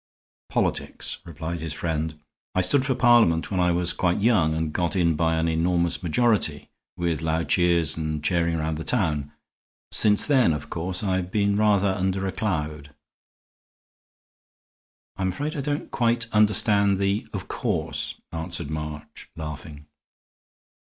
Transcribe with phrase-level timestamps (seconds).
[0.49, 2.19] "Politics," replied his friend.
[2.55, 5.35] "I stood for Parliament when I was quite a young man and got in by
[5.37, 9.31] an enormous majority, with loud cheers and chairing round the town.
[9.91, 12.95] Since then, of course, I've been rather under a cloud."
[15.17, 19.85] "I'm afraid I don't quite understand the 'of course,'" answered March, laughing.